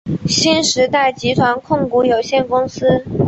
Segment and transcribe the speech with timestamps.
[0.25, 3.05] 新时代集团控股有限公司。